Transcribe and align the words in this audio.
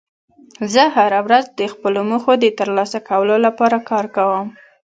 زه 0.73 0.83
هره 0.95 1.19
ورځ 1.27 1.45
د 1.59 1.61
خپلو 1.73 1.99
موخو 2.09 2.33
د 2.39 2.45
ترلاسه 2.59 2.99
کولو 3.09 3.35
لپاره 3.45 3.77
کار 3.89 4.05
کوم 4.15 4.47